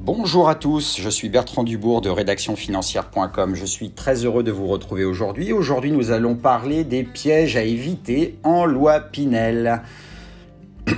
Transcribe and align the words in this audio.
Bonjour 0.00 0.48
à 0.48 0.54
tous, 0.54 0.96
je 1.00 1.10
suis 1.10 1.28
Bertrand 1.28 1.64
Dubourg 1.64 2.00
de 2.00 2.08
rédactionfinancière.com. 2.08 3.56
Je 3.56 3.66
suis 3.66 3.90
très 3.90 4.24
heureux 4.24 4.44
de 4.44 4.52
vous 4.52 4.68
retrouver 4.68 5.04
aujourd'hui. 5.04 5.52
Aujourd'hui, 5.52 5.90
nous 5.90 6.12
allons 6.12 6.36
parler 6.36 6.84
des 6.84 7.02
pièges 7.02 7.56
à 7.56 7.62
éviter 7.62 8.38
en 8.44 8.64
loi 8.64 9.00
Pinel. 9.00 9.82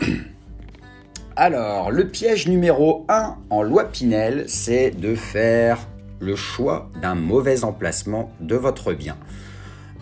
Alors, 1.36 1.90
le 1.90 2.08
piège 2.08 2.46
numéro 2.46 3.06
1 3.08 3.36
en 3.48 3.62
loi 3.62 3.84
Pinel, 3.84 4.44
c'est 4.48 4.90
de 4.90 5.14
faire 5.14 5.78
le 6.20 6.36
choix 6.36 6.90
d'un 7.00 7.14
mauvais 7.14 7.64
emplacement 7.64 8.30
de 8.40 8.54
votre 8.54 8.92
bien. 8.92 9.16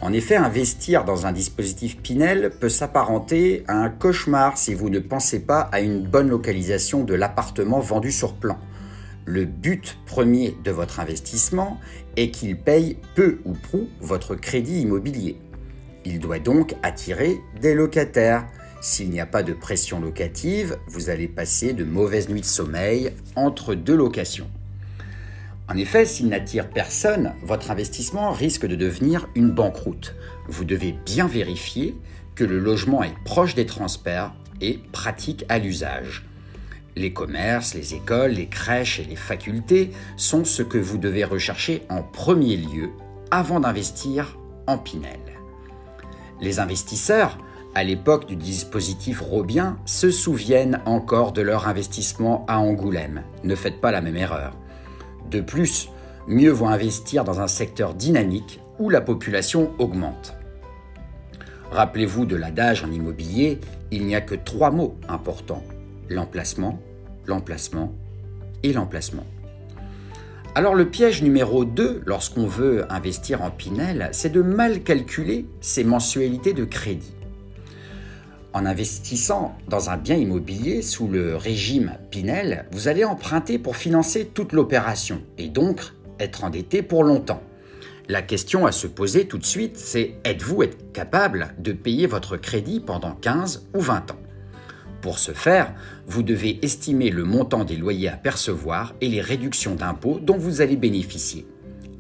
En 0.00 0.12
effet, 0.12 0.36
investir 0.36 1.04
dans 1.04 1.25
un 1.25 1.32
dispositif 1.32 1.99
Pinel 1.99 2.50
peut 2.50 2.68
s'apparenter 2.68 3.64
à 3.68 3.76
un 3.76 3.90
cauchemar 3.90 4.58
si 4.58 4.75
vous 4.75 4.90
ne 4.90 4.99
pensez 4.99 5.40
pas 5.40 5.61
à 5.72 5.80
une 5.80 6.03
bonne 6.03 6.29
localisation 6.29 7.04
de 7.04 7.14
l'appartement 7.14 7.79
vendu 7.79 8.11
sur 8.11 8.35
plan. 8.35 8.58
Le 9.31 9.45
but 9.45 9.99
premier 10.07 10.57
de 10.64 10.71
votre 10.71 11.00
investissement 11.00 11.79
est 12.17 12.31
qu'il 12.31 12.57
paye 12.57 12.96
peu 13.14 13.41
ou 13.45 13.53
prou 13.53 13.87
votre 14.01 14.35
crédit 14.35 14.81
immobilier. 14.81 15.37
Il 16.07 16.18
doit 16.18 16.39
donc 16.39 16.75
attirer 16.82 17.37
des 17.61 17.75
locataires. 17.75 18.46
S'il 18.81 19.11
n'y 19.11 19.21
a 19.21 19.27
pas 19.27 19.43
de 19.43 19.53
pression 19.53 20.01
locative, 20.01 20.79
vous 20.87 21.11
allez 21.11 21.29
passer 21.29 21.75
de 21.75 21.85
mauvaises 21.85 22.31
nuits 22.31 22.41
de 22.41 22.46
sommeil 22.46 23.13
entre 23.37 23.75
deux 23.75 23.96
locations. 23.96 24.51
En 25.68 25.76
effet, 25.76 26.07
s'il 26.07 26.29
n'attire 26.29 26.71
personne, 26.71 27.35
votre 27.43 27.71
investissement 27.71 28.32
risque 28.32 28.65
de 28.65 28.76
devenir 28.76 29.29
une 29.35 29.51
banqueroute. 29.51 30.15
Vous 30.49 30.65
devez 30.65 30.93
bien 31.04 31.26
vérifier 31.26 31.95
que 32.34 32.45
le 32.45 32.59
logement 32.59 33.03
est 33.03 33.19
proche 33.27 33.55
des 33.55 33.67
transferts 33.67 34.33
et 34.63 34.81
pratique 34.91 35.45
à 35.51 35.59
l'usage. 35.59 36.28
Les 36.99 37.13
commerces, 37.13 37.75
les 37.75 37.95
écoles, 37.95 38.33
les 38.33 38.49
crèches 38.49 38.99
et 38.99 39.05
les 39.05 39.15
facultés 39.15 39.93
sont 40.17 40.45
ce 40.45 40.65
que 40.65 40.79
vous 40.79 40.99
devez 40.99 41.23
rechercher 41.23 41.85
en 41.89 42.03
premier 42.03 42.57
lieu 42.57 42.91
avant 43.31 43.61
d'investir 43.61 44.37
en 44.67 44.79
Pinel. 44.79 45.21
Les 46.41 46.59
investisseurs, 46.59 47.39
à 47.77 47.85
l'époque 47.85 48.27
du 48.27 48.35
dispositif 48.35 49.21
Robien, 49.21 49.79
se 49.85 50.11
souviennent 50.11 50.81
encore 50.87 51.31
de 51.31 51.41
leur 51.41 51.69
investissement 51.69 52.45
à 52.49 52.59
Angoulême. 52.59 53.23
Ne 53.45 53.55
faites 53.55 53.81
pas 53.81 53.93
la 53.93 54.01
même 54.01 54.17
erreur. 54.17 54.57
De 55.31 55.41
plus, 55.41 55.91
mieux 56.27 56.51
vaut 56.51 56.67
investir 56.67 57.23
dans 57.23 57.39
un 57.39 57.47
secteur 57.47 57.95
dynamique 57.95 58.61
où 58.81 58.91
la 58.91 59.01
population 59.01 59.71
augmente. 59.79 60.35
Rappelez-vous 61.71 62.27
de 62.27 62.35
l'adage 62.35 62.83
en 62.83 62.91
immobilier, 62.91 63.61
il 63.93 64.05
n'y 64.05 64.17
a 64.17 64.21
que 64.21 64.35
trois 64.35 64.73
mots 64.73 64.97
importants. 65.09 65.63
L'emplacement, 66.09 66.81
l'emplacement 67.29 67.95
et 68.62 68.73
l'emplacement. 68.73 69.25
Alors 70.55 70.75
le 70.75 70.91
piège 70.91 71.23
numéro 71.23 71.65
2 71.65 72.03
lorsqu'on 72.05 72.47
veut 72.47 72.91
investir 72.93 73.43
en 73.43 73.51
Pinel, 73.51 74.09
c'est 74.12 74.33
de 74.33 74.43
mal 74.43 74.83
calculer 74.83 75.47
ses 75.61 75.85
mensualités 75.85 76.53
de 76.53 76.65
crédit. 76.65 77.15
En 78.55 78.67
investissant 78.67 79.57
dans 79.69 79.91
un 79.91 79.97
bien 79.97 80.17
immobilier 80.17 80.83
sous 80.83 81.07
le 81.07 81.37
régime 81.37 81.93
Pinel, 82.11 82.65
vous 82.73 82.89
allez 82.89 83.05
emprunter 83.05 83.59
pour 83.59 83.77
financer 83.77 84.25
toute 84.27 84.53
l'opération 84.53 85.23
et 85.37 85.48
donc 85.48 85.83
être 86.19 86.42
endetté 86.42 86.83
pour 86.83 87.05
longtemps. 87.05 87.42
La 88.09 88.23
question 88.23 88.67
à 88.67 88.73
se 88.73 88.87
poser 88.87 89.29
tout 89.29 89.37
de 89.37 89.45
suite, 89.45 89.77
c'est 89.77 90.15
êtes-vous 90.25 90.65
capable 90.95 91.55
de 91.59 91.73
payer 91.73 92.07
votre 92.07 92.39
crédit 92.39 92.81
pendant 92.81 93.13
15 93.13 93.69
ou 93.75 93.81
20 93.81 94.13
ans? 94.13 94.28
Pour 95.01 95.19
ce 95.19 95.33
faire, 95.33 95.73
vous 96.07 96.23
devez 96.23 96.59
estimer 96.64 97.11
le 97.11 97.25
montant 97.25 97.64
des 97.64 97.77
loyers 97.77 98.09
à 98.09 98.17
percevoir 98.17 98.95
et 99.01 99.09
les 99.09 99.20
réductions 99.20 99.75
d'impôts 99.75 100.19
dont 100.20 100.39
vous 100.39 100.61
allez 100.61 100.77
bénéficier. 100.77 101.47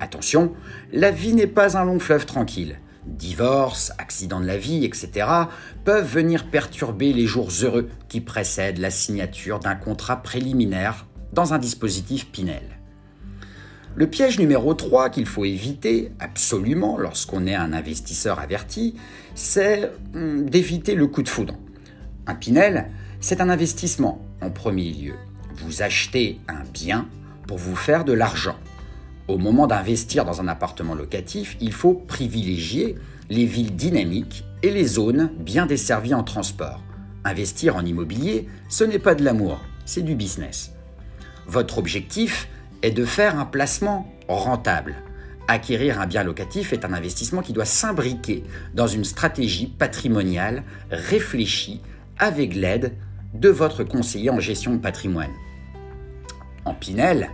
Attention, 0.00 0.52
la 0.92 1.10
vie 1.10 1.34
n'est 1.34 1.46
pas 1.46 1.76
un 1.76 1.84
long 1.84 1.98
fleuve 1.98 2.26
tranquille 2.26 2.78
divorce, 3.08 3.92
accident 3.98 4.40
de 4.40 4.46
la 4.46 4.58
vie, 4.58 4.84
etc., 4.84 5.26
peuvent 5.84 6.06
venir 6.06 6.50
perturber 6.50 7.12
les 7.12 7.26
jours 7.26 7.50
heureux 7.62 7.88
qui 8.08 8.20
précèdent 8.20 8.78
la 8.78 8.90
signature 8.90 9.58
d'un 9.58 9.74
contrat 9.74 10.22
préliminaire 10.22 11.06
dans 11.32 11.54
un 11.54 11.58
dispositif 11.58 12.30
Pinel. 12.30 12.78
Le 13.94 14.06
piège 14.06 14.38
numéro 14.38 14.74
3 14.74 15.10
qu'il 15.10 15.26
faut 15.26 15.44
éviter 15.44 16.12
absolument 16.20 16.98
lorsqu'on 16.98 17.46
est 17.46 17.54
un 17.54 17.72
investisseur 17.72 18.38
averti, 18.38 18.94
c'est 19.34 19.90
hum, 20.14 20.48
d'éviter 20.48 20.94
le 20.94 21.06
coup 21.08 21.22
de 21.22 21.28
foudre. 21.28 21.54
Un 22.28 22.34
Pinel, 22.34 22.90
c'est 23.20 23.40
un 23.40 23.48
investissement 23.48 24.20
en 24.42 24.50
premier 24.50 24.92
lieu. 24.92 25.14
Vous 25.54 25.80
achetez 25.80 26.38
un 26.46 26.62
bien 26.74 27.08
pour 27.46 27.56
vous 27.56 27.74
faire 27.74 28.04
de 28.04 28.12
l'argent. 28.12 28.56
Au 29.28 29.38
moment 29.38 29.66
d'investir 29.66 30.26
dans 30.26 30.42
un 30.42 30.46
appartement 30.46 30.94
locatif, 30.94 31.56
il 31.58 31.72
faut 31.72 31.94
privilégier 31.94 32.96
les 33.30 33.46
villes 33.46 33.74
dynamiques 33.74 34.44
et 34.62 34.70
les 34.70 34.84
zones 34.84 35.30
bien 35.38 35.64
desservies 35.64 36.12
en 36.12 36.22
transport. 36.22 36.82
Investir 37.24 37.76
en 37.76 37.84
immobilier, 37.86 38.46
ce 38.68 38.84
n'est 38.84 38.98
pas 38.98 39.14
de 39.14 39.24
l'amour, 39.24 39.62
c'est 39.86 40.02
du 40.02 40.14
business. 40.14 40.72
Votre 41.46 41.78
objectif 41.78 42.46
est 42.82 42.90
de 42.90 43.06
faire 43.06 43.38
un 43.38 43.46
placement 43.46 44.06
rentable. 44.28 44.96
Acquérir 45.48 45.98
un 45.98 46.06
bien 46.06 46.24
locatif 46.24 46.74
est 46.74 46.84
un 46.84 46.92
investissement 46.92 47.40
qui 47.40 47.54
doit 47.54 47.64
s'imbriquer 47.64 48.44
dans 48.74 48.86
une 48.86 49.04
stratégie 49.04 49.66
patrimoniale 49.66 50.62
réfléchie 50.90 51.80
avec 52.18 52.54
l'aide 52.54 52.94
de 53.34 53.48
votre 53.48 53.84
conseiller 53.84 54.30
en 54.30 54.40
gestion 54.40 54.74
de 54.74 54.78
patrimoine. 54.78 55.32
En 56.64 56.74
Pinel, 56.74 57.30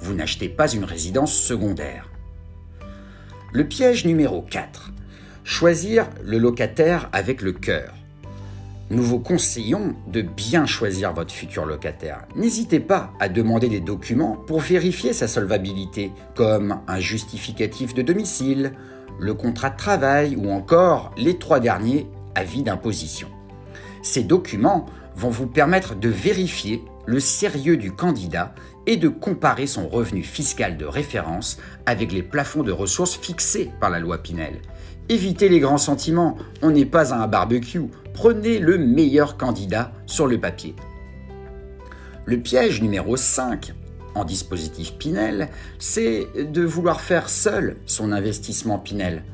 vous 0.00 0.14
n'achetez 0.14 0.48
pas 0.48 0.70
une 0.72 0.84
résidence 0.84 1.34
secondaire. 1.34 2.10
Le 3.52 3.66
piège 3.66 4.04
numéro 4.04 4.42
4. 4.42 4.92
Choisir 5.44 6.08
le 6.22 6.38
locataire 6.38 7.08
avec 7.12 7.42
le 7.42 7.52
cœur. 7.52 7.94
Nous 8.90 9.02
vous 9.02 9.18
conseillons 9.18 9.94
de 10.08 10.20
bien 10.20 10.66
choisir 10.66 11.14
votre 11.14 11.32
futur 11.32 11.64
locataire. 11.64 12.26
N'hésitez 12.36 12.80
pas 12.80 13.12
à 13.18 13.28
demander 13.28 13.68
des 13.68 13.80
documents 13.80 14.36
pour 14.46 14.60
vérifier 14.60 15.12
sa 15.12 15.26
solvabilité, 15.26 16.12
comme 16.34 16.80
un 16.86 17.00
justificatif 17.00 17.94
de 17.94 18.02
domicile, 18.02 18.72
le 19.18 19.32
contrat 19.32 19.70
de 19.70 19.76
travail 19.76 20.36
ou 20.36 20.50
encore 20.50 21.12
les 21.16 21.38
trois 21.38 21.60
derniers 21.60 22.06
avis 22.34 22.62
d'imposition. 22.62 23.28
Ces 24.04 24.22
documents 24.22 24.84
vont 25.16 25.30
vous 25.30 25.46
permettre 25.46 25.94
de 25.94 26.10
vérifier 26.10 26.84
le 27.06 27.20
sérieux 27.20 27.78
du 27.78 27.90
candidat 27.90 28.54
et 28.86 28.98
de 28.98 29.08
comparer 29.08 29.66
son 29.66 29.88
revenu 29.88 30.22
fiscal 30.22 30.76
de 30.76 30.84
référence 30.84 31.58
avec 31.86 32.12
les 32.12 32.22
plafonds 32.22 32.62
de 32.62 32.70
ressources 32.70 33.16
fixés 33.16 33.70
par 33.80 33.88
la 33.88 34.00
loi 34.00 34.18
Pinel. 34.18 34.60
Évitez 35.08 35.48
les 35.48 35.58
grands 35.58 35.78
sentiments, 35.78 36.36
on 36.60 36.70
n'est 36.70 36.84
pas 36.84 37.14
à 37.14 37.22
un 37.22 37.26
barbecue, 37.26 37.80
prenez 38.12 38.58
le 38.58 38.76
meilleur 38.76 39.38
candidat 39.38 39.90
sur 40.04 40.26
le 40.26 40.38
papier. 40.38 40.74
Le 42.26 42.38
piège 42.38 42.82
numéro 42.82 43.16
5 43.16 43.72
en 44.14 44.24
dispositif 44.26 44.92
Pinel, 44.98 45.48
c'est 45.78 46.26
de 46.36 46.62
vouloir 46.62 47.00
faire 47.00 47.30
seul 47.30 47.78
son 47.86 48.12
investissement 48.12 48.78
Pinel. 48.78 49.24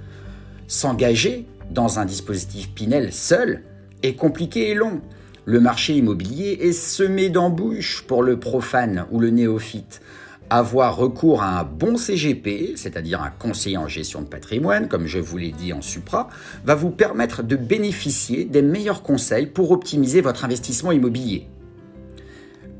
S'engager 0.68 1.48
dans 1.70 1.98
un 1.98 2.04
dispositif 2.04 2.72
Pinel 2.72 3.12
seul 3.12 3.64
est 4.02 4.14
compliqué 4.14 4.70
et 4.70 4.74
long. 4.74 5.00
Le 5.44 5.60
marché 5.60 5.94
immobilier 5.94 6.58
est 6.60 6.72
semé 6.72 7.28
d'embûches 7.28 8.04
pour 8.06 8.22
le 8.22 8.38
profane 8.38 9.06
ou 9.10 9.20
le 9.20 9.30
néophyte. 9.30 10.00
Avoir 10.48 10.96
recours 10.96 11.42
à 11.42 11.60
un 11.60 11.64
bon 11.64 11.96
CGP, 11.96 12.72
c'est-à-dire 12.76 13.22
un 13.22 13.30
conseiller 13.30 13.76
en 13.76 13.86
gestion 13.86 14.20
de 14.20 14.26
patrimoine, 14.26 14.88
comme 14.88 15.06
je 15.06 15.18
vous 15.18 15.38
l'ai 15.38 15.52
dit 15.52 15.72
en 15.72 15.80
supra, 15.80 16.28
va 16.64 16.74
vous 16.74 16.90
permettre 16.90 17.42
de 17.42 17.56
bénéficier 17.56 18.44
des 18.44 18.60
meilleurs 18.60 19.02
conseils 19.02 19.46
pour 19.46 19.70
optimiser 19.70 20.20
votre 20.20 20.44
investissement 20.44 20.92
immobilier. 20.92 21.46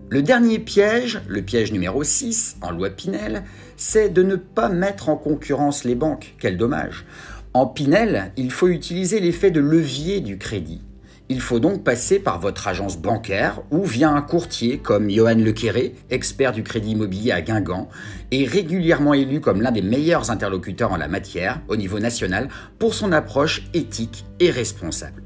Le 0.09 0.23
dernier 0.23 0.59
piège, 0.59 1.21
le 1.29 1.43
piège 1.43 1.71
numéro 1.71 2.03
6 2.03 2.56
en 2.62 2.73
loi 2.73 2.91
Pinel, 2.91 3.45
c'est 3.77 4.09
de 4.09 4.25
ne 4.25 4.35
pas 4.35 4.69
mettre 4.69 5.09
en 5.09 5.17
concurrence 5.17 5.85
les 5.85 5.95
banques. 5.95 6.35
Quel 6.41 6.56
dommage. 6.56 7.06
En 7.55 7.67
Pinel, 7.67 8.33
il 8.37 8.50
faut 8.50 8.67
utiliser 8.67 9.21
l'effet 9.21 9.53
de 9.53 9.61
levier 9.61 10.21
du 10.21 10.37
crédit. 10.37 10.83
Il 11.32 11.41
faut 11.41 11.61
donc 11.61 11.85
passer 11.85 12.19
par 12.19 12.41
votre 12.41 12.67
agence 12.67 12.99
bancaire 12.99 13.62
ou 13.71 13.85
via 13.85 14.11
un 14.11 14.21
courtier 14.21 14.79
comme 14.79 15.09
Johan 15.09 15.37
Lequéré, 15.37 15.94
expert 16.11 16.50
du 16.50 16.65
crédit 16.65 16.91
immobilier 16.91 17.31
à 17.31 17.41
Guingamp, 17.41 17.88
et 18.32 18.44
régulièrement 18.44 19.15
élu 19.15 19.41
comme 19.41 19.62
l'un 19.62 19.71
des 19.71 19.81
meilleurs 19.81 20.32
interlocuteurs 20.32 20.91
en 20.91 20.97
la 20.97 21.06
matière 21.06 21.61
au 21.69 21.77
niveau 21.77 22.00
national 22.00 22.49
pour 22.81 22.94
son 22.94 23.12
approche 23.12 23.62
éthique 23.75 24.25
et 24.41 24.50
responsable. 24.50 25.23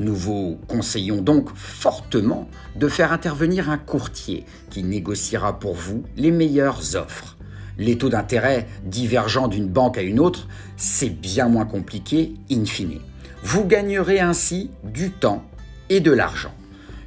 Nous 0.00 0.16
vous 0.16 0.58
conseillons 0.66 1.22
donc 1.22 1.50
fortement 1.54 2.48
de 2.74 2.88
faire 2.88 3.12
intervenir 3.12 3.70
un 3.70 3.78
courtier 3.78 4.46
qui 4.68 4.82
négociera 4.82 5.60
pour 5.60 5.74
vous 5.74 6.02
les 6.16 6.32
meilleures 6.32 6.96
offres. 6.96 7.36
Les 7.78 7.98
taux 7.98 8.08
d'intérêt 8.08 8.66
divergents 8.82 9.46
d'une 9.46 9.68
banque 9.68 9.96
à 9.96 10.02
une 10.02 10.18
autre, 10.18 10.48
c'est 10.76 11.20
bien 11.20 11.48
moins 11.48 11.66
compliqué 11.66 12.34
in 12.50 12.64
fine. 12.64 12.98
Vous 13.42 13.64
gagnerez 13.64 14.20
ainsi 14.20 14.70
du 14.84 15.10
temps 15.10 15.44
et 15.88 16.00
de 16.00 16.12
l'argent. 16.12 16.52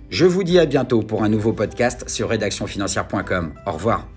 Je 0.09 0.25
vous 0.25 0.43
dis 0.43 0.59
à 0.59 0.65
bientôt 0.65 1.01
pour 1.01 1.23
un 1.23 1.29
nouveau 1.29 1.53
podcast 1.53 2.09
sur 2.09 2.29
rédactionfinancière.com. 2.29 3.53
Au 3.65 3.71
revoir. 3.71 4.07